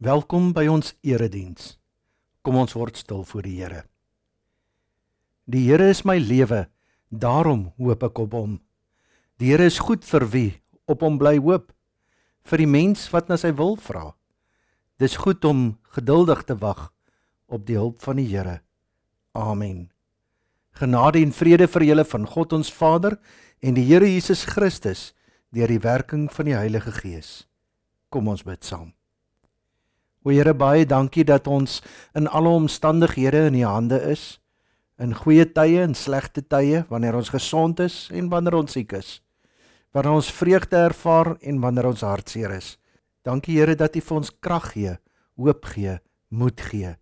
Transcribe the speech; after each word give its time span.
Welkom 0.00 0.54
by 0.56 0.62
ons 0.72 0.94
erediens. 1.04 1.74
Kom 2.40 2.56
ons 2.56 2.72
word 2.72 2.96
stil 2.96 3.20
voor 3.28 3.44
die 3.44 3.58
Here. 3.58 3.82
Die 5.44 5.66
Here 5.66 5.90
is 5.92 6.06
my 6.08 6.14
lewe, 6.16 6.70
daarom 7.12 7.66
hoop 7.76 8.06
ek 8.06 8.22
op 8.22 8.32
hom. 8.32 8.54
Die 9.36 9.50
Here 9.50 9.66
is 9.68 9.76
goed 9.84 10.06
vir 10.08 10.24
wie 10.32 10.46
op 10.88 11.04
hom 11.04 11.18
bly 11.20 11.34
hoop, 11.36 11.66
vir 12.48 12.62
die 12.62 12.68
mens 12.72 13.02
wat 13.12 13.28
na 13.28 13.36
sy 13.36 13.50
wil 13.58 13.76
vra. 13.76 14.14
Dis 14.96 15.18
goed 15.20 15.44
om 15.44 15.74
geduldig 15.92 16.46
te 16.48 16.56
wag 16.62 16.86
op 17.52 17.66
die 17.68 17.76
hulp 17.76 18.00
van 18.00 18.16
die 18.22 18.30
Here. 18.30 18.62
Amen. 19.36 19.90
Genade 20.80 21.20
en 21.20 21.34
vrede 21.36 21.68
vir 21.68 21.84
julle 21.90 22.06
van 22.08 22.24
God 22.24 22.54
ons 22.56 22.72
Vader 22.72 23.18
en 23.60 23.76
die 23.76 23.84
Here 23.90 24.08
Jesus 24.08 24.46
Christus 24.48 25.10
deur 25.52 25.68
die 25.68 25.84
werking 25.84 26.24
van 26.32 26.48
die 26.48 26.56
Heilige 26.56 26.96
Gees. 27.02 27.44
Kom 28.08 28.32
ons 28.32 28.46
bid 28.48 28.64
saam. 28.64 28.94
O 30.22 30.30
Here, 30.30 30.52
baie 30.52 30.84
dankie 30.84 31.24
dat 31.24 31.46
ons 31.48 31.80
in 32.14 32.28
alle 32.28 32.50
omstandighede 32.52 33.46
in 33.48 33.56
U 33.62 33.64
hande 33.64 34.00
is. 34.10 34.38
In 35.00 35.14
goeie 35.16 35.46
tye 35.48 35.80
en 35.80 35.94
slegte 35.96 36.42
tye, 36.44 36.84
wanneer 36.90 37.16
ons 37.16 37.32
gesond 37.32 37.80
is 37.80 38.10
en 38.12 38.28
wanneer 38.28 38.58
ons 38.58 38.76
siek 38.76 38.92
is. 38.98 39.20
Wanneer 39.96 40.18
ons 40.20 40.32
vreugde 40.36 40.76
ervaar 40.76 41.38
en 41.40 41.60
wanneer 41.62 41.88
ons 41.88 42.04
hartseer 42.04 42.52
is. 42.52 42.74
Dankie 43.24 43.56
Here 43.56 43.76
dat 43.76 43.96
U 43.96 44.02
vir 44.04 44.16
ons 44.16 44.32
krag 44.44 44.72
gee, 44.74 44.96
hoop 45.40 45.70
gee, 45.72 45.96
moed 46.28 46.60
gee. 46.68 46.96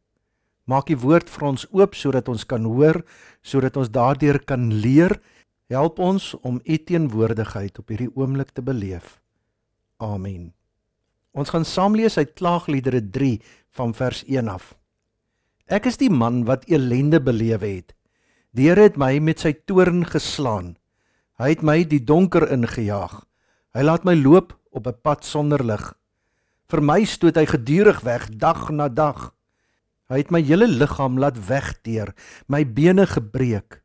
Maak 0.69 0.93
U 0.95 0.99
woord 1.03 1.31
vir 1.33 1.47
ons 1.49 1.65
oop 1.75 1.97
sodat 1.99 2.29
ons 2.31 2.45
kan 2.47 2.67
hoor, 2.71 3.01
sodat 3.43 3.77
ons 3.81 3.91
daardeur 3.91 4.39
kan 4.47 4.69
leer. 4.71 5.17
Help 5.73 5.99
ons 5.99 6.35
om 6.47 6.61
U 6.63 6.79
teenwoordigheid 6.79 7.83
op 7.83 7.91
hierdie 7.91 8.13
oomblik 8.15 8.55
te 8.55 8.63
beleef. 8.63 9.19
Amen. 9.99 10.58
Ons 11.39 11.53
gaan 11.55 11.67
saam 11.67 11.95
lees 11.95 12.17
uit 12.19 12.35
Klaagliedere 12.35 12.99
3 13.15 13.37
van 13.79 13.93
vers 13.95 14.25
1 14.27 14.49
af. 14.51 14.73
Ek 15.71 15.87
is 15.87 15.99
die 16.01 16.11
man 16.11 16.43
wat 16.49 16.65
elende 16.67 17.21
belewe 17.23 17.69
het. 17.77 17.95
Die 18.57 18.67
Here 18.67 18.89
het 18.89 18.97
my 18.99 19.21
met 19.23 19.45
sy 19.45 19.53
toorn 19.69 20.03
geslaan. 20.09 20.75
Hy 21.39 21.53
het 21.53 21.63
my 21.63 21.85
die 21.87 22.03
donker 22.03 22.49
ingejaag. 22.51 23.21
Hy 23.77 23.85
laat 23.87 24.09
my 24.09 24.17
loop 24.19 24.57
op 24.75 24.89
'n 24.89 24.99
pad 25.03 25.25
sonder 25.25 25.63
lig. 25.63 25.95
Vir 26.67 26.81
my 26.83 27.05
stoot 27.05 27.37
hy 27.37 27.47
gedurig 27.47 28.01
weg 28.03 28.29
dag 28.35 28.71
na 28.71 28.89
dag. 28.89 29.35
Hy 30.11 30.19
het 30.19 30.31
my 30.31 30.43
hele 30.43 30.67
liggaam 30.67 31.19
laat 31.19 31.39
wegteer, 31.39 32.15
my 32.49 32.65
bene 32.65 33.07
gebreek. 33.07 33.83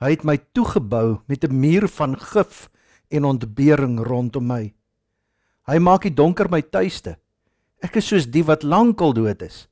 Hy 0.00 0.10
het 0.10 0.24
my 0.24 0.38
toegebou 0.52 1.20
met 1.28 1.44
'n 1.44 1.54
muur 1.60 1.88
van 1.88 2.18
gif 2.18 2.68
en 3.10 3.24
ontbering 3.24 4.00
rondom 4.00 4.46
my. 4.46 4.74
Hy 5.66 5.80
maak 5.82 6.04
die 6.06 6.14
donker 6.14 6.46
my 6.46 6.60
tuiste. 6.62 7.16
Ek 7.82 7.98
is 7.98 8.06
soos 8.06 8.28
die 8.30 8.44
wat 8.46 8.62
lankal 8.62 9.10
dood 9.16 9.42
is. 9.42 9.66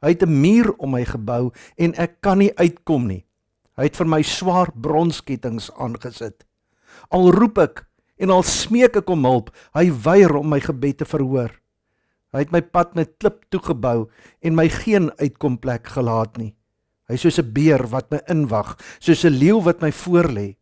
Hy 0.00 0.16
het 0.16 0.22
'n 0.24 0.40
muur 0.40 0.72
om 0.78 0.90
my 0.90 1.04
gebou 1.04 1.52
en 1.76 1.94
ek 1.96 2.20
kan 2.20 2.38
nie 2.38 2.52
uitkom 2.56 3.06
nie. 3.06 3.24
Hy 3.76 3.84
het 3.84 3.96
vir 3.96 4.06
my 4.06 4.22
swaar 4.22 4.72
bronskettinge 4.72 5.70
aangesit. 5.76 6.44
Al 7.10 7.30
roep 7.30 7.58
ek 7.58 7.86
en 8.18 8.30
al 8.30 8.42
smeek 8.42 8.96
ek 8.96 9.10
om 9.10 9.24
hulp, 9.24 9.50
hy 9.74 9.90
weier 9.90 10.36
om 10.36 10.48
my 10.48 10.60
gebed 10.60 10.98
te 10.98 11.04
verhoor. 11.04 11.50
Hy 12.32 12.38
het 12.38 12.52
my 12.52 12.62
pad 12.62 12.94
met 12.94 13.18
klip 13.18 13.44
toegebou 13.50 14.08
en 14.42 14.54
my 14.54 14.68
geen 14.68 15.10
uitkomplek 15.20 15.86
gelaat 15.86 16.38
nie. 16.38 16.54
Hy 17.08 17.14
is 17.14 17.20
soos 17.20 17.38
'n 17.38 17.52
beer 17.52 17.86
wat 17.90 18.10
my 18.10 18.20
inwag, 18.28 18.78
soos 18.98 19.24
'n 19.24 19.38
leeu 19.38 19.60
wat 19.60 19.82
my 19.82 19.90
voorlê. 19.90 20.56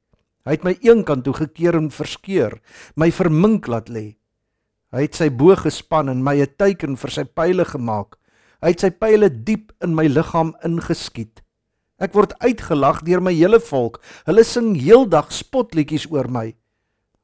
Hy 0.45 0.51
het 0.51 0.65
my 0.65 0.77
eenkant 0.83 1.25
toe 1.25 1.35
gekeer 1.35 1.77
en 1.77 1.91
verskeur, 1.91 2.61
my 2.97 3.11
vermink 3.11 3.69
laat 3.69 3.89
lê. 3.89 4.17
Hy 4.93 5.07
het 5.07 5.17
sy 5.17 5.31
boog 5.33 5.65
gespan 5.65 6.11
en 6.13 6.23
my 6.23 6.37
'n 6.41 6.55
teiken 6.59 6.97
vir 6.97 7.11
sy 7.11 7.25
pile 7.25 7.65
gemaak. 7.65 8.19
Hy 8.63 8.69
het 8.69 8.81
sy 8.81 8.91
pile 8.91 9.31
diep 9.31 9.73
in 9.81 9.95
my 9.95 10.07
liggaam 10.07 10.55
ingeskiet. 10.65 11.41
Ek 11.99 12.13
word 12.13 12.35
uitgelag 12.43 13.03
deur 13.03 13.21
my 13.21 13.33
hele 13.33 13.61
volk. 13.61 14.01
Hulle 14.27 14.45
sing 14.45 14.75
heeldag 14.77 15.33
spotliedjies 15.33 16.11
oor 16.11 16.29
my. 16.29 16.55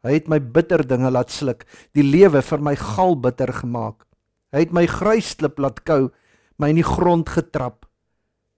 Hy 0.02 0.12
het 0.12 0.28
my 0.28 0.38
bitter 0.38 0.86
dinge 0.86 1.10
laat 1.10 1.30
sluk, 1.30 1.66
die 1.92 2.02
lewe 2.02 2.42
vir 2.42 2.60
my 2.62 2.74
galbitter 2.74 3.52
gemaak. 3.52 4.06
Hy 4.52 4.58
het 4.58 4.72
my 4.72 4.86
gruisklip 4.86 5.58
laat 5.58 5.82
kou, 5.84 6.10
my 6.58 6.70
in 6.70 6.80
die 6.80 6.86
grond 6.86 7.28
getrap. 7.28 7.84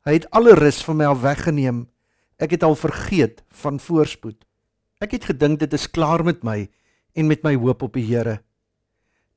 Hy 0.06 0.20
het 0.20 0.28
alle 0.36 0.54
rus 0.54 0.82
van 0.84 0.96
my 1.00 1.08
al 1.08 1.18
weggeneem. 1.20 1.88
Ek 2.38 2.52
het 2.52 2.62
al 2.62 2.76
vergeet 2.76 3.42
van 3.62 3.80
voorspoed. 3.80 4.44
Ek 5.00 5.16
het 5.16 5.24
gedink 5.32 5.58
dit 5.60 5.72
is 5.72 5.88
klaar 5.88 6.24
met 6.24 6.44
my 6.44 6.68
en 7.16 7.26
met 7.26 7.42
my 7.44 7.56
hoop 7.56 7.82
op 7.82 7.96
die 7.96 8.04
Here. 8.04 8.40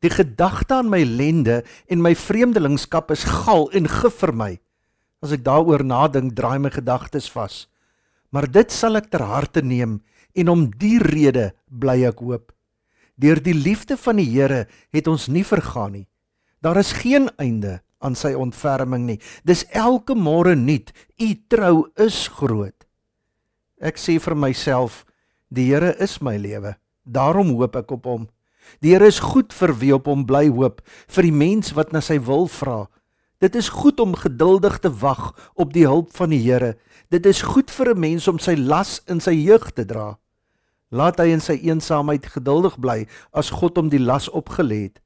Die 0.04 0.12
gedagte 0.12 0.82
aan 0.82 0.90
my 0.92 1.02
lende 1.08 1.62
en 1.88 2.04
my 2.04 2.12
vreemdelingskap 2.16 3.12
is 3.16 3.24
gal 3.24 3.70
en 3.72 3.88
gif 3.88 4.20
vir 4.20 4.34
my. 4.36 4.52
As 5.24 5.32
ek 5.32 5.46
daaroor 5.46 5.86
nadink, 5.88 6.34
draai 6.36 6.60
my 6.60 6.72
gedagtes 6.74 7.30
vas. 7.32 7.64
Maar 8.36 8.50
dit 8.52 8.74
sal 8.74 9.00
ek 9.00 9.08
ter 9.14 9.24
harte 9.24 9.64
neem 9.64 10.02
en 10.36 10.50
om 10.52 10.66
die 10.82 10.98
rede 11.00 11.54
bly 11.70 12.02
ek 12.10 12.20
hoop. 12.20 12.52
Deur 13.16 13.40
die 13.40 13.56
liefde 13.56 13.96
van 13.96 14.20
die 14.20 14.28
Here 14.28 14.66
het 14.92 15.08
ons 15.08 15.30
nie 15.32 15.46
vergaan 15.48 15.94
nie. 15.96 16.08
Daar 16.60 16.80
is 16.82 16.96
geen 16.98 17.30
einde 17.38 17.80
aan 18.04 18.18
sy 18.20 18.34
ontferming 18.36 19.06
nie. 19.08 19.20
Dis 19.48 19.64
elke 19.72 20.18
môre 20.18 20.58
nuut. 20.60 20.92
U 21.22 21.30
trou 21.48 21.88
is 21.96 22.26
groot. 22.28 22.76
Ek 23.80 24.00
sê 24.02 24.18
vir 24.20 24.36
myself, 24.36 25.04
die 25.54 25.70
Here 25.70 25.94
is 26.04 26.20
my 26.20 26.36
lewe. 26.42 26.76
Daarom 27.04 27.54
hoop 27.56 27.78
ek 27.80 27.96
op 27.96 28.10
hom. 28.10 28.28
Die 28.82 28.92
Here 28.92 29.08
is 29.08 29.20
goed 29.20 29.54
vir 29.54 29.74
wie 29.80 29.94
op 29.96 30.06
hom 30.06 30.26
bly 30.26 30.50
hoop, 30.50 30.82
vir 31.08 31.24
die 31.24 31.32
mens 31.32 31.74
wat 31.74 31.94
na 31.94 32.02
sy 32.02 32.20
wil 32.20 32.48
vra. 32.48 32.88
Dit 33.44 33.56
is 33.56 33.70
goed 33.70 34.00
om 34.00 34.16
geduldig 34.16 34.80
te 34.80 34.92
wag 35.02 35.34
op 35.60 35.74
die 35.74 35.86
hulp 35.88 36.14
van 36.16 36.30
die 36.30 36.42
Here. 36.44 36.78
Dit 37.12 37.26
is 37.26 37.42
goed 37.42 37.72
vir 37.72 37.94
'n 37.94 38.00
mens 38.00 38.28
om 38.28 38.40
sy 38.40 38.56
las 38.56 39.02
in 39.08 39.20
sy 39.20 39.32
jeug 39.32 39.72
te 39.72 39.86
dra. 39.86 40.18
Laat 40.92 41.18
hy 41.20 41.34
in 41.34 41.42
sy 41.42 41.54
eensaamheid 41.54 42.26
geduldig 42.26 42.80
bly 42.80 43.08
as 43.34 43.50
God 43.50 43.78
hom 43.78 43.90
die 43.90 44.00
las 44.00 44.30
opgelê 44.30 44.84
het. 44.84 45.02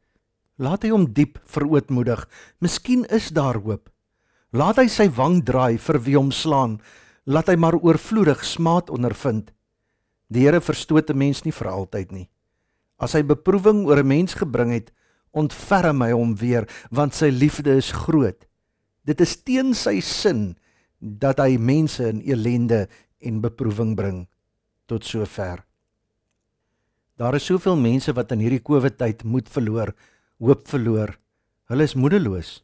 Laat 0.57 0.84
hy 0.84 0.90
hom 0.90 1.13
diep 1.13 1.40
verootmoedig. 1.46 2.28
Miskien 2.59 3.06
is 3.06 3.29
daar 3.29 3.56
hoop. 3.56 3.90
Laat 4.51 4.78
hy 4.78 4.88
sy 4.88 5.09
wang 5.09 5.44
draai 5.46 5.78
vir 5.78 6.00
wie 6.00 6.16
hom 6.17 6.31
slaan. 6.31 6.79
Laat 7.25 7.47
hy 7.47 7.56
maar 7.56 7.75
oorvloedig 7.75 8.44
smaad 8.44 8.90
ondervind. 8.90 9.53
Die 10.29 10.44
Here 10.44 10.62
verstoot 10.62 11.09
'n 11.09 11.17
mens 11.17 11.44
nie 11.44 11.51
vir 11.51 11.67
altyd 11.67 12.12
nie. 12.12 12.29
As 12.97 13.13
hy 13.13 13.22
beproewing 13.22 13.85
oor 13.85 14.00
'n 14.02 14.08
mens 14.08 14.34
gebring 14.34 14.72
het, 14.72 14.91
ontferm 15.31 16.02
hy 16.02 16.12
hom 16.12 16.35
weer, 16.35 16.68
want 16.91 17.13
sy 17.13 17.30
liefde 17.30 17.78
is 17.78 17.91
groot. 17.91 18.47
Dit 19.06 19.22
is 19.22 19.38
teen 19.44 19.74
sy 19.74 20.00
sin 20.02 20.58
dat 21.00 21.40
hy 21.40 21.58
mense 21.58 22.02
in 22.03 22.22
elende 22.22 22.88
en 23.22 23.41
beproewing 23.41 23.96
bring 23.96 24.28
tot 24.88 25.06
sover. 25.06 25.63
Daar 27.18 27.35
is 27.35 27.46
soveel 27.46 27.78
mense 27.78 28.13
wat 28.13 28.31
in 28.31 28.40
hierdie 28.40 28.62
COVID 28.62 28.97
tyd 28.97 29.24
moed 29.24 29.50
verloor, 29.50 29.94
hoop 30.40 30.68
verloor. 30.68 31.18
Hulle 31.68 31.84
is 31.84 31.96
moedeloos. 31.97 32.64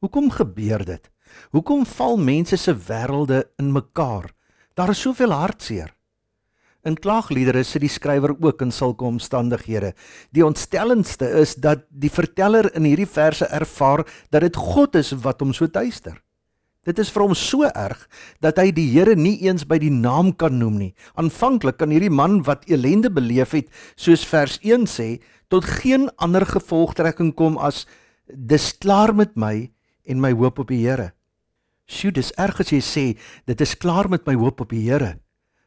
Hoekom 0.00 0.30
gebeur 0.30 0.84
dit? 0.84 1.10
Hoekom 1.54 1.86
val 1.86 2.16
mense 2.16 2.56
se 2.56 2.74
wêrelde 2.74 3.44
in 3.58 3.72
mekaar? 3.72 4.30
Daar 4.74 4.92
is 4.92 5.00
soveel 5.00 5.32
hartseer. 5.32 5.94
In 6.86 6.96
klaagliedere 6.96 7.60
sit 7.64 7.82
die 7.84 7.92
skrywer 7.92 8.32
ook 8.40 8.62
in 8.64 8.72
sulke 8.72 9.04
omstandighede. 9.04 9.92
Die 10.32 10.44
ontstellendste 10.46 11.28
is 11.42 11.54
dat 11.60 11.84
die 11.90 12.10
verteller 12.12 12.70
in 12.74 12.88
hierdie 12.88 13.08
verse 13.08 13.44
ervaar 13.52 14.06
dat 14.32 14.46
dit 14.46 14.56
God 14.56 14.96
is 14.96 15.12
wat 15.20 15.44
hom 15.44 15.52
so 15.52 15.68
tuister. 15.68 16.16
Dit 16.88 16.96
is 17.02 17.10
vir 17.12 17.26
hom 17.26 17.34
so 17.36 17.68
erg 17.68 18.06
dat 18.40 18.56
hy 18.56 18.70
die 18.72 18.86
Here 18.94 19.12
nie 19.12 19.36
eens 19.44 19.66
by 19.68 19.76
die 19.82 19.92
naam 19.92 20.32
kan 20.32 20.56
noem 20.56 20.78
nie. 20.80 20.92
Aanvanklik 21.20 21.76
kan 21.76 21.92
hierdie 21.92 22.12
man 22.12 22.40
wat 22.48 22.64
elende 22.72 23.12
beleef 23.12 23.52
het, 23.52 23.68
soos 24.00 24.24
vers 24.24 24.56
1 24.64 24.88
sê, 24.88 25.10
tot 25.52 25.66
geen 25.82 26.08
ander 26.16 26.46
gevolgtrekking 26.48 27.34
kom 27.36 27.58
as 27.60 27.84
dis 28.32 28.70
klaar 28.80 29.12
met 29.12 29.36
my 29.36 29.68
en 30.08 30.22
my 30.22 30.32
hoop 30.32 30.62
op 30.64 30.72
die 30.72 30.80
Here. 30.86 31.10
Sjoe, 31.90 32.14
dis 32.14 32.32
erg 32.40 32.62
as 32.62 32.72
jy 32.72 32.80
sê 32.80 33.04
dit 33.50 33.60
is 33.60 33.76
klaar 33.76 34.08
met 34.08 34.24
my 34.24 34.38
hoop 34.40 34.64
op 34.64 34.72
die 34.72 34.86
Here. 34.86 35.18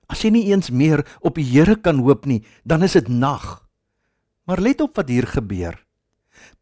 As 0.08 0.24
jy 0.24 0.34
nie 0.36 0.48
eens 0.52 0.72
meer 0.72 1.06
op 1.22 1.36
die 1.40 1.48
Here 1.48 1.76
kan 1.76 2.02
hoop 2.04 2.26
nie, 2.26 2.44
dan 2.64 2.84
is 2.84 2.94
dit 2.94 3.08
nag. 3.08 3.64
Maar 4.46 4.62
let 4.62 4.82
op 4.82 4.98
wat 5.00 5.10
hier 5.10 5.28
gebeur. 5.28 5.80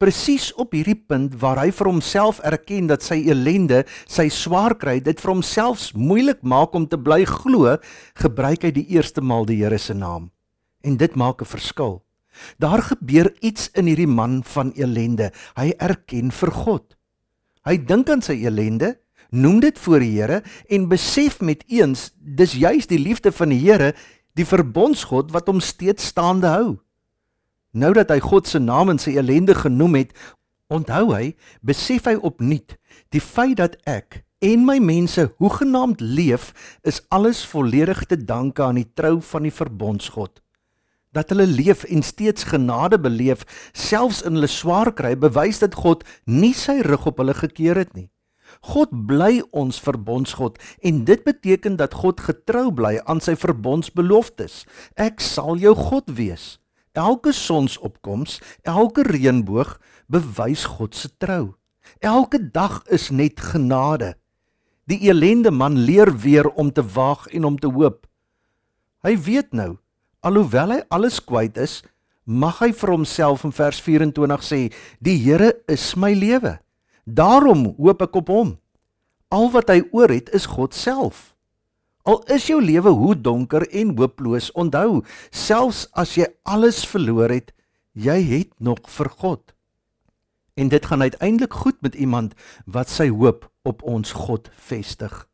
Presies 0.02 0.50
op 0.60 0.74
hierdie 0.76 0.98
punt 0.98 1.36
waar 1.42 1.62
hy 1.62 1.72
vir 1.74 1.90
homself 1.90 2.42
erken 2.46 2.90
dat 2.90 3.06
sy 3.06 3.20
elende, 3.30 3.84
sy 4.10 4.28
swaar 4.34 4.76
kry, 4.78 5.00
dit 5.02 5.18
vir 5.22 5.34
homself 5.34 5.92
moeilik 5.98 6.42
maak 6.42 6.76
om 6.78 6.88
te 6.90 6.98
bly 6.98 7.24
glo, 7.30 7.78
gebruik 8.22 8.66
hy 8.66 8.72
die 8.76 8.88
eerste 8.94 9.22
maal 9.22 9.46
die 9.50 9.62
Here 9.62 9.80
se 9.82 9.94
naam. 9.98 10.30
En 10.86 10.98
dit 10.98 11.16
maak 11.16 11.42
'n 11.42 11.46
verskil. 11.46 12.02
Daar 12.58 12.82
gebeur 12.82 13.32
iets 13.42 13.70
in 13.76 13.86
hierdie 13.86 14.10
man 14.10 14.44
van 14.44 14.72
elende. 14.76 15.32
Hy 15.56 15.74
erken 15.78 16.32
vir 16.32 16.52
God. 16.52 16.96
Hy 17.66 17.78
dink 17.78 18.10
aan 18.10 18.22
sy 18.22 18.40
elende, 18.46 18.96
noem 19.32 19.62
dit 19.64 19.80
voor 19.80 20.04
die 20.04 20.12
Here 20.20 20.42
en 20.70 20.90
besef 20.92 21.40
met 21.40 21.64
eens 21.68 22.12
dis 22.20 22.54
juis 22.60 22.88
die 22.88 23.00
liefde 23.00 23.32
van 23.32 23.50
die 23.56 23.62
Here, 23.64 23.94
die 24.36 24.48
verbondsgod 24.48 25.32
wat 25.32 25.48
hom 25.52 25.60
steeds 25.60 26.12
staande 26.12 26.52
hou. 26.52 26.78
Nou 27.72 27.94
dat 27.96 28.12
hy 28.12 28.20
God 28.20 28.48
se 28.48 28.60
naam 28.60 28.92
in 28.92 29.00
sy 29.00 29.16
ellende 29.20 29.56
genoem 29.56 29.96
het, 30.04 30.16
Onthou 30.72 31.12
hy, 31.12 31.34
besef 31.68 32.08
hy 32.08 32.16
opnuut, 32.24 32.78
die 33.12 33.24
feit 33.24 33.58
dat 33.60 33.76
ek 33.90 34.22
en 34.42 34.64
my 34.66 34.78
mense 34.82 35.28
hoegenaamd 35.42 36.00
leef, 36.02 36.52
is 36.88 37.02
alles 37.14 37.44
volledig 37.46 38.06
te 38.10 38.18
danke 38.18 38.64
aan 38.64 38.80
die 38.80 38.88
trou 38.98 39.20
van 39.34 39.46
die 39.46 39.54
verbondsgod. 39.54 40.40
Dat 41.12 41.34
hulle 41.34 41.46
leef 41.46 41.84
en 41.92 42.02
steeds 42.08 42.48
genade 42.50 42.98
beleef, 43.04 43.44
selfs 43.76 44.24
in 44.24 44.40
hulle 44.40 44.50
swaar 44.50 44.94
kry, 44.96 45.12
bewys 45.20 45.60
dat 45.60 45.76
God 45.76 46.08
nie 46.26 46.54
sy 46.56 46.80
rug 46.88 47.10
op 47.12 47.20
hulle 47.20 47.36
gekeer 47.36 47.84
het 47.84 47.92
nie. 48.00 48.08
God 48.62 48.94
bly 49.10 49.42
ons 49.58 49.80
verbondsgod 49.82 50.60
en 50.86 51.02
dit 51.06 51.24
beteken 51.26 51.80
dat 51.80 51.96
God 51.98 52.22
getrou 52.22 52.70
bly 52.70 53.00
aan 53.10 53.22
sy 53.24 53.34
verbondsbeloftes. 53.40 54.66
Ek 55.02 55.24
sal 55.24 55.58
jou 55.58 55.74
God 55.78 56.12
wees. 56.14 56.60
Elke 56.94 57.34
sonsopkoms, 57.34 58.38
elke 58.68 59.06
reënboog 59.08 59.78
bewys 60.12 60.68
God 60.78 60.96
se 60.96 61.10
trou. 61.18 61.56
Elke 62.04 62.38
dag 62.52 62.84
is 62.92 63.10
net 63.10 63.40
genade. 63.40 64.14
Die 64.86 65.00
elende 65.10 65.52
man 65.52 65.80
leer 65.88 66.12
weer 66.22 66.50
om 66.50 66.72
te 66.72 66.84
wag 66.84 67.28
en 67.32 67.48
om 67.48 67.58
te 67.58 67.72
hoop. 67.72 68.06
Hy 69.02 69.16
weet 69.18 69.56
nou, 69.58 69.80
alhoewel 70.22 70.76
hy 70.76 70.82
alles 70.94 71.18
kwyt 71.24 71.58
is, 71.58 71.80
mag 72.26 72.60
hy 72.62 72.70
vir 72.76 72.94
homself 72.94 73.46
in 73.48 73.56
vers 73.56 73.80
24 73.82 74.44
sê: 74.46 74.60
"Die 75.00 75.18
Here 75.18 75.56
is 75.68 75.96
my 75.96 76.14
lewe." 76.14 76.60
Daarom 77.12 77.74
hoop 77.78 78.02
ek 78.06 78.16
op 78.16 78.30
hom. 78.32 78.52
Al 79.32 79.50
wat 79.52 79.72
hy 79.72 79.82
oor 79.92 80.12
het 80.12 80.30
is 80.36 80.48
God 80.48 80.76
self. 80.78 81.32
Al 82.08 82.22
is 82.34 82.48
jou 82.48 82.60
lewe 82.64 82.94
hoe 82.98 83.16
donker 83.16 83.66
en 83.70 83.94
hooploos, 83.98 84.50
onthou, 84.58 85.04
selfs 85.30 85.86
as 85.92 86.16
jy 86.18 86.26
alles 86.50 86.82
verloor 86.88 87.30
het, 87.30 87.52
jy 87.94 88.18
het 88.26 88.54
nog 88.60 88.80
vir 88.90 89.10
God. 89.22 89.44
En 90.56 90.72
dit 90.72 90.86
gaan 90.86 91.02
uiteindelik 91.02 91.54
goed 91.54 91.82
met 91.82 91.96
iemand 91.96 92.34
wat 92.66 92.90
sy 92.90 93.10
hoop 93.10 93.50
op 93.68 93.84
ons 93.84 94.16
God 94.16 94.50
vestig. 94.56 95.28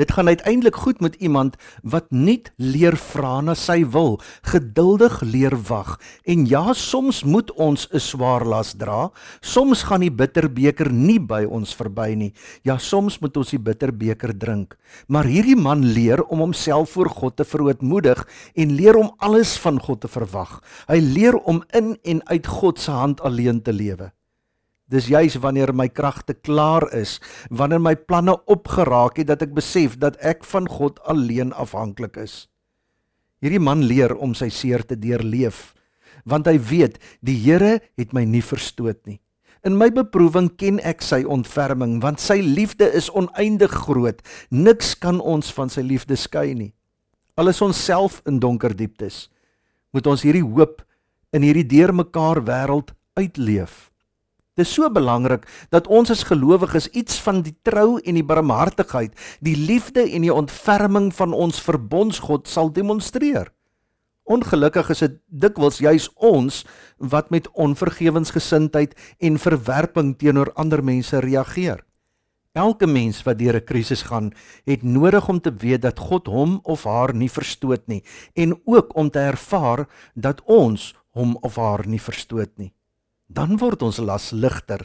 Dit 0.00 0.12
gaan 0.12 0.26
uiteindelik 0.26 0.76
goed 0.76 1.00
met 1.00 1.14
iemand 1.14 1.56
wat 1.82 2.06
nie 2.10 2.40
leer 2.56 2.96
vra 2.96 3.40
na 3.44 3.52
sy 3.54 3.82
wil, 3.84 4.14
geduldig 4.48 5.18
leer 5.20 5.52
wag. 5.68 5.98
En 6.24 6.46
ja, 6.48 6.72
soms 6.72 7.22
moet 7.28 7.52
ons 7.60 7.88
'n 7.92 8.00
swaar 8.00 8.44
las 8.44 8.72
dra. 8.72 9.10
Soms 9.40 9.82
gaan 9.82 10.00
die 10.00 10.10
bitterbeker 10.10 10.92
nie 10.92 11.20
by 11.20 11.44
ons 11.44 11.74
verby 11.74 12.14
nie. 12.14 12.32
Ja, 12.62 12.78
soms 12.78 13.18
moet 13.18 13.36
ons 13.36 13.50
die 13.50 13.58
bitterbeker 13.58 14.38
drink. 14.38 14.76
Maar 15.08 15.24
hierdie 15.24 15.56
man 15.56 15.84
leer 15.84 16.24
om 16.24 16.38
homself 16.38 16.90
voor 16.90 17.08
God 17.08 17.36
te 17.36 17.44
verootmoedig 17.44 18.28
en 18.54 18.72
leer 18.72 18.96
om 18.96 19.12
alles 19.18 19.58
van 19.58 19.80
God 19.80 20.00
te 20.00 20.08
verwag. 20.08 20.62
Hy 20.88 20.98
leer 21.00 21.36
om 21.36 21.62
in 21.74 21.98
en 22.02 22.28
uit 22.28 22.46
God 22.46 22.78
se 22.78 22.90
hand 22.90 23.20
alleen 23.20 23.62
te 23.62 23.72
lewe. 23.72 24.12
Dis 24.92 25.08
juis 25.08 25.38
wanneer 25.40 25.72
my 25.72 25.88
kragte 25.88 26.34
klaar 26.36 26.84
is, 26.92 27.16
wanneer 27.48 27.80
my 27.80 27.94
planne 27.96 28.34
opgeraak 28.52 29.16
het 29.22 29.30
dat 29.30 29.44
ek 29.46 29.54
besef 29.56 29.96
dat 30.02 30.18
ek 30.20 30.44
van 30.44 30.68
God 30.68 31.00
alleen 31.08 31.54
afhanklik 31.56 32.18
is. 32.20 32.46
Hierdie 33.40 33.62
man 33.62 33.86
leer 33.88 34.12
om 34.12 34.36
sy 34.36 34.50
seer 34.52 34.84
te 34.84 34.98
deurleef, 35.00 35.72
want 36.28 36.46
hy 36.46 36.58
weet 36.60 37.00
die 37.24 37.38
Here 37.40 37.80
het 37.98 38.12
my 38.12 38.26
nie 38.28 38.44
verstoot 38.44 39.00
nie. 39.08 39.18
In 39.64 39.78
my 39.78 39.88
beproewing 39.94 40.50
ken 40.58 40.80
ek 40.82 41.04
sy 41.06 41.22
ontferming, 41.22 42.00
want 42.02 42.20
sy 42.20 42.40
liefde 42.42 42.88
is 42.90 43.08
oneindig 43.14 43.72
groot. 43.86 44.18
Niks 44.50 44.96
kan 44.98 45.22
ons 45.22 45.52
van 45.54 45.70
sy 45.70 45.84
liefde 45.86 46.18
skei 46.18 46.50
nie. 46.58 46.72
Al 47.38 47.48
is 47.48 47.62
ons 47.64 47.78
self 47.78 48.20
in 48.28 48.42
donker 48.42 48.74
dieptes, 48.76 49.30
moet 49.94 50.06
ons 50.10 50.26
hierdie 50.26 50.44
hoop 50.44 50.82
in 51.32 51.46
hierdie 51.46 51.64
deurmekaar 51.64 52.42
wêreld 52.44 52.92
uitleef. 53.16 53.91
Dit 54.52 54.66
is 54.66 54.74
so 54.74 54.90
belangrik 54.92 55.46
dat 55.72 55.86
ons 55.88 56.10
as 56.12 56.26
gelowiges 56.28 56.90
iets 56.92 57.16
van 57.24 57.38
die 57.40 57.54
trou 57.64 57.96
en 58.04 58.18
die 58.18 58.24
barmhartigheid, 58.24 59.14
die 59.40 59.56
liefde 59.56 60.04
en 60.04 60.26
die 60.26 60.34
ontferming 60.34 61.08
van 61.16 61.32
ons 61.32 61.60
verbondsgod 61.64 62.50
sal 62.52 62.68
demonstreer. 62.68 63.48
Ongelukkig 64.28 64.90
is 64.92 65.00
dit 65.06 65.14
dikwels 65.44 65.80
juis 65.80 66.10
ons 66.20 66.58
wat 66.98 67.32
met 67.32 67.48
onvergewensgesindheid 67.56 68.92
en 69.24 69.40
verwerping 69.40 70.12
teenoor 70.20 70.52
ander 70.52 70.84
mense 70.84 71.24
reageer. 71.24 71.80
Elke 72.52 72.86
mens 72.86 73.22
wat 73.24 73.40
deur 73.40 73.56
'n 73.56 73.64
krisis 73.64 74.02
gaan, 74.02 74.32
het 74.64 74.82
nodig 74.82 75.28
om 75.28 75.40
te 75.40 75.54
weet 75.54 75.82
dat 75.82 75.98
God 75.98 76.26
hom 76.26 76.60
of 76.62 76.84
haar 76.84 77.14
nie 77.14 77.30
verstoot 77.30 77.88
nie 77.88 78.04
en 78.34 78.60
ook 78.64 78.96
om 78.96 79.10
te 79.10 79.18
ervaar 79.18 79.88
dat 80.14 80.42
ons 80.44 80.94
hom 81.10 81.36
of 81.40 81.56
haar 81.56 81.86
nie 81.86 82.00
verstoot 82.00 82.52
nie 82.58 82.74
dan 83.34 83.58
word 83.60 83.82
ons 83.82 84.00
las 84.02 84.30
ligter. 84.32 84.84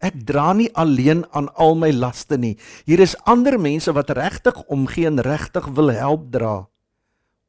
Ek 0.00 0.16
dra 0.24 0.52
nie 0.56 0.70
alleen 0.78 1.26
aan 1.36 1.50
al 1.60 1.76
my 1.76 1.90
laste 1.92 2.38
nie. 2.40 2.54
Hier 2.88 3.02
is 3.04 3.16
ander 3.28 3.58
mense 3.60 3.92
wat 3.92 4.12
regtig 4.16 4.56
omgee 4.72 5.10
en 5.10 5.20
regtig 5.20 5.66
wil 5.76 5.92
help 5.92 6.30
dra. 6.32 6.54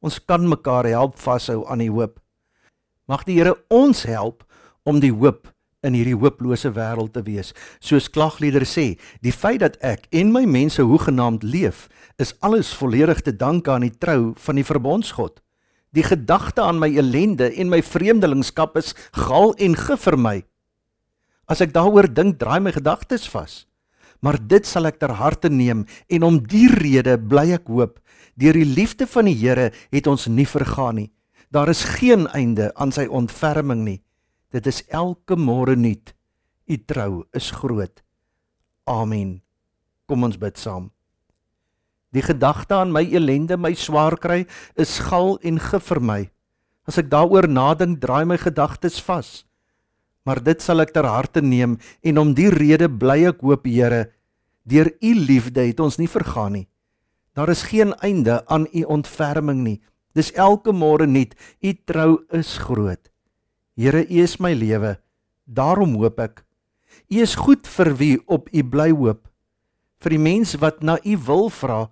Ons 0.03 0.19
kan 0.19 0.43
mekaar 0.49 0.89
help 0.89 1.15
vashou 1.21 1.61
aan 1.69 1.83
die 1.85 1.91
hoop. 1.93 2.19
Mag 3.07 3.23
die 3.27 3.37
Here 3.37 3.55
ons 3.69 4.03
help 4.09 4.43
om 4.83 4.99
die 4.99 5.13
hoop 5.13 5.47
in 5.85 5.95
hierdie 5.97 6.17
hooplose 6.17 6.73
wêreld 6.75 7.13
te 7.15 7.23
wees. 7.25 7.53
Soos 7.81 8.09
klagliedere 8.11 8.67
sê, 8.69 8.97
die 9.21 9.33
feit 9.33 9.61
dat 9.63 9.77
ek 9.85 10.05
en 10.13 10.33
my 10.33 10.43
mense 10.45 10.83
hoegenaamd 10.85 11.45
leef, 11.45 11.87
is 12.21 12.35
alles 12.45 12.73
volledig 12.77 13.23
te 13.25 13.33
danke 13.33 13.71
aan 13.73 13.87
die 13.87 13.95
trou 13.95 14.33
van 14.37 14.59
die 14.59 14.67
verbondsgod. 14.67 15.39
Die 15.91 16.03
gedagte 16.07 16.63
aan 16.63 16.79
my 16.79 16.87
ellende 16.97 17.49
en 17.51 17.71
my 17.71 17.81
vreemdelingskap 17.83 18.77
is 18.79 18.93
gal 19.11 19.51
en 19.59 19.75
gif 19.75 20.07
vir 20.07 20.17
my. 20.17 20.37
As 21.51 21.59
ek 21.63 21.73
daaroor 21.75 22.07
dink, 22.07 22.39
draai 22.39 22.61
my 22.63 22.71
gedagtes 22.71 23.27
vas. 23.31 23.65
Maar 24.23 24.37
dit 24.39 24.67
sal 24.67 24.87
ek 24.87 25.01
ter 25.01 25.11
harte 25.19 25.49
neem 25.51 25.83
en 26.07 26.23
om 26.23 26.37
die 26.39 26.69
rede 26.71 27.17
bly 27.17 27.49
ek 27.57 27.67
hoop. 27.67 27.97
Deur 28.39 28.55
die 28.55 28.67
liefde 28.67 29.07
van 29.09 29.27
die 29.27 29.35
Here 29.35 29.71
het 29.91 30.07
ons 30.07 30.29
nie 30.31 30.47
vergaan 30.47 31.01
nie. 31.01 31.09
Daar 31.51 31.67
is 31.67 31.83
geen 31.97 32.29
einde 32.31 32.69
aan 32.79 32.93
sy 32.95 33.09
ontferming 33.11 33.83
nie. 33.83 33.99
Dit 34.55 34.69
is 34.71 34.85
elke 34.87 35.35
môre 35.35 35.75
nuut. 35.75 36.13
U 36.71 36.77
trou 36.87 37.25
is 37.35 37.51
groot. 37.51 38.03
Amen. 38.87 39.41
Kom 40.07 40.23
ons 40.23 40.39
bid 40.39 40.55
saam. 40.59 40.91
Die 42.11 42.23
gedagte 42.23 42.75
aan 42.75 42.91
my 42.91 43.03
elende, 43.07 43.55
my 43.57 43.71
swaar 43.73 44.17
kry, 44.19 44.43
is 44.75 44.99
gal 45.07 45.37
en 45.47 45.59
gif 45.59 45.87
vir 45.91 46.01
my. 46.03 46.21
As 46.87 46.97
ek 46.99 47.11
daaroor 47.11 47.47
nadink, 47.47 48.01
draai 48.03 48.25
my 48.27 48.37
gedagtes 48.41 48.99
vas. 49.05 49.43
Maar 50.27 50.41
dit 50.43 50.61
sal 50.61 50.83
ek 50.83 50.91
ter 50.93 51.07
harte 51.07 51.41
neem 51.41 51.77
en 52.03 52.19
om 52.21 52.33
die 52.37 52.49
rede 52.51 52.89
bly 52.89 53.23
ek 53.31 53.41
hoop, 53.45 53.65
Here, 53.65 54.11
deur 54.67 54.91
u 55.01 55.13
liefde 55.15 55.63
het 55.65 55.79
ons 55.79 55.97
nie 55.97 56.09
vergaan 56.11 56.59
nie. 56.59 56.67
Daar 57.33 57.49
is 57.49 57.63
geen 57.63 57.95
einde 58.03 58.41
aan 58.47 58.67
u 58.73 58.83
ontferming 58.83 59.63
nie. 59.63 59.79
Dis 60.13 60.33
elke 60.35 60.73
môre 60.75 61.07
nuut. 61.07 61.31
U 61.63 61.71
trou 61.87 62.19
is 62.35 62.57
groot. 62.59 63.07
Here, 63.79 64.03
u 64.03 64.17
is 64.19 64.37
my 64.43 64.51
lewe. 64.53 64.97
Daarom 65.47 65.95
hoop 65.95 66.19
ek. 66.19 66.43
U 67.07 67.21
is 67.23 67.37
goed 67.39 67.67
vir 67.67 67.93
wie 67.95 68.17
op 68.27 68.51
u 68.51 68.63
bly 68.67 68.91
hoop. 68.91 69.23
Vir 70.03 70.17
die 70.17 70.21
mens 70.21 70.57
wat 70.59 70.83
na 70.83 70.97
u 71.05 71.15
wil 71.23 71.49
vra, 71.53 71.85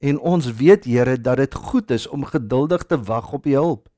En 0.00 0.18
ons 0.18 0.52
weet 0.56 0.84
Here 0.84 1.20
dat 1.20 1.36
dit 1.36 1.54
goed 1.54 1.90
is 1.90 2.06
om 2.08 2.24
geduldig 2.24 2.82
te 2.88 2.96
wag 3.02 3.32
op 3.32 3.46
U 3.46 3.52
hulp. 3.52 3.88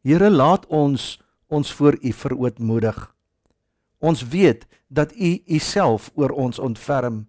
Here 0.00 0.30
laat 0.30 0.66
ons 0.66 1.20
ons 1.46 1.72
voor 1.72 1.96
U 2.00 2.12
verootmoedig. 2.12 3.14
Ons 3.98 4.22
weet 4.28 4.66
dat 4.88 5.12
U 5.12 5.42
Uself 5.46 6.10
oor 6.14 6.30
ons 6.30 6.58
ontferm, 6.58 7.28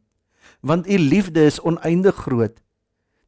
want 0.60 0.88
U 0.88 0.98
liefde 0.98 1.44
is 1.44 1.62
oneindig 1.62 2.16
groot. 2.16 2.62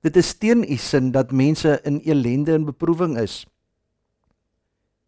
Dit 0.01 0.16
is 0.16 0.34
teen 0.38 0.63
U 0.63 0.78
sin 0.78 1.12
dat 1.12 1.32
mense 1.32 1.80
in 1.84 2.00
elende 2.00 2.54
en 2.54 2.66
beproewing 2.66 3.18
is. 3.20 3.46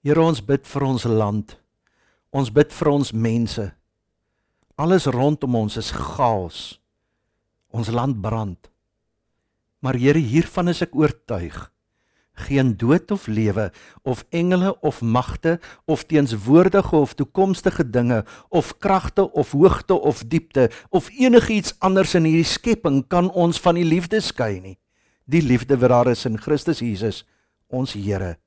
Here 0.04 0.22
ons 0.22 0.44
bid 0.44 0.68
vir 0.68 0.84
ons 0.84 1.04
land. 1.08 1.56
Ons 2.32 2.52
bid 2.52 2.74
vir 2.74 2.90
ons 2.92 3.12
mense. 3.12 3.72
Alles 4.76 5.06
rondom 5.06 5.56
ons 5.56 5.78
is 5.78 5.92
chaos. 5.96 6.82
Ons 7.72 7.88
land 7.94 8.20
brand. 8.22 8.73
Maar 9.84 10.00
Here, 10.00 10.20
hiervan 10.20 10.72
is 10.72 10.80
ek 10.86 10.96
oortuig. 10.96 11.58
Geen 12.48 12.72
dood 12.80 13.12
of 13.12 13.28
lewe 13.28 13.68
of 14.02 14.24
engele 14.34 14.72
of 14.82 15.02
magte 15.02 15.60
of 15.86 16.06
teenswoordige 16.10 16.96
of 16.96 17.14
toekomstige 17.14 17.84
dinge 17.90 18.24
of 18.50 18.72
kragte 18.82 19.28
of 19.32 19.52
hoogte 19.52 19.94
of 19.94 20.24
diepte 20.26 20.72
of 20.90 21.12
enigiets 21.14 21.76
anders 21.78 22.16
in 22.18 22.26
hierdie 22.26 22.48
skepping 22.48 23.04
kan 23.08 23.30
ons 23.30 23.60
van 23.62 23.78
die 23.78 23.86
liefde 23.86 24.24
skei 24.24 24.58
nie. 24.64 24.78
Die 25.30 25.44
liefde 25.44 25.78
wat 25.78 25.94
daar 25.94 26.14
is 26.16 26.26
in 26.26 26.40
Christus 26.42 26.80
Jesus, 26.80 27.22
ons 27.68 27.94
Here. 27.94 28.38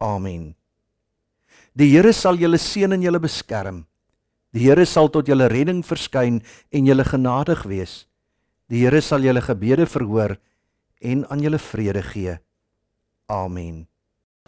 Amen. 0.00 0.56
Die 1.78 1.92
Here 1.92 2.12
sal 2.12 2.40
julle 2.40 2.58
seën 2.58 2.92
en 2.96 3.04
julle 3.04 3.20
beskerm. 3.22 3.84
Die 4.50 4.64
Here 4.64 4.88
sal 4.88 5.12
tot 5.12 5.28
julle 5.28 5.46
redding 5.52 5.84
verskyn 5.86 6.40
en 6.72 6.88
julle 6.88 7.04
genadig 7.04 7.62
wees. 7.68 8.08
Die 8.68 8.84
Here 8.84 9.00
sal 9.00 9.24
julle 9.24 9.40
gebede 9.40 9.86
verhoor 9.86 10.36
en 11.00 11.24
aan 11.30 11.40
julle 11.40 11.58
vrede 11.58 12.02
gee. 12.02 12.38
Amen. 13.28 13.86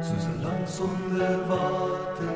Soos 0.04 0.26
'n 0.28 0.44
land 0.44 0.70
sonder 0.70 1.48
water, 1.48 2.36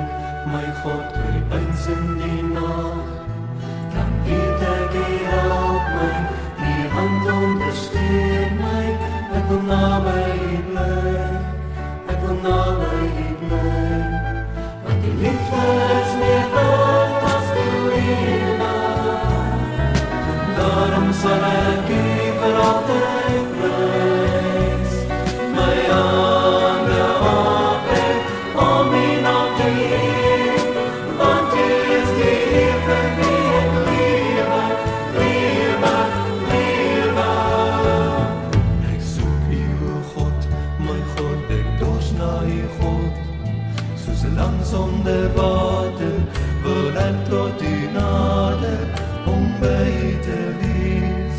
tot 47.51 47.61
U 47.61 47.87
nader 47.93 48.87
om 49.25 49.43
by 49.59 49.87
U 50.03 50.19
te 50.21 50.39
wees, 50.61 51.37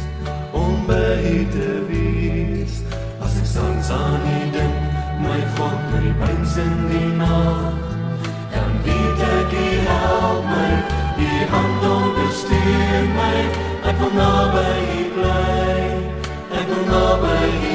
om 0.52 0.86
by 0.86 1.16
U 1.36 1.46
te 1.50 1.70
wees. 1.88 2.82
As 3.20 3.36
ek 3.40 3.46
soms 3.46 3.90
aan 3.90 4.20
U 4.20 4.40
dink, 4.52 4.76
my 5.24 5.40
God, 5.56 5.78
die 6.02 6.14
pyn 6.20 6.44
in 6.64 6.74
die 6.90 7.12
nag, 7.16 7.80
dan 8.52 8.72
weet 8.84 9.24
ek 9.28 9.56
U 9.56 9.68
help 9.88 10.44
my, 10.50 10.70
U 11.16 11.30
hand 11.54 11.88
ondersteun 11.94 13.12
my, 13.16 13.36
ek 13.88 14.02
wil 14.02 14.16
naby 14.18 14.68
U 14.98 15.04
bly, 15.16 15.86
ek 16.60 16.66
wil 16.72 16.84
naby 16.90 17.38
U 17.70 17.71